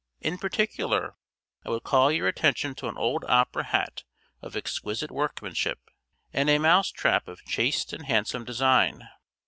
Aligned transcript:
In 0.19 0.39
particular 0.39 1.15
I 1.63 1.69
would 1.69 1.83
call 1.83 2.11
your 2.11 2.27
attention 2.27 2.73
to 2.73 2.87
an 2.87 2.97
old 2.97 3.23
opera 3.27 3.65
hat 3.65 4.03
of 4.41 4.55
exquisite 4.55 5.11
workmanship, 5.11 5.77
and 6.33 6.49
a 6.49 6.57
mouse 6.57 6.89
trap 6.89 7.27
of 7.27 7.45
chaste 7.45 7.93
and 7.93 8.07
handsome 8.07 8.43
design. 8.43 9.07